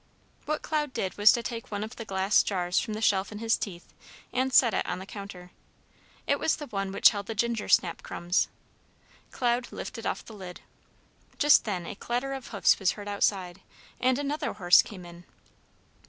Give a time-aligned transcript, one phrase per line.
[0.45, 3.37] What Cloud did was to take one of the glass jars from the shelf in
[3.37, 3.93] his teeth,
[4.33, 5.51] and set it on the counter.
[6.25, 8.47] It was the one which held the gingersnap crumbs.
[9.29, 10.61] Cloud lifted off the lid.
[11.37, 13.61] Just then a clatter of hoofs was heard outside,
[13.99, 15.23] and another horse came in.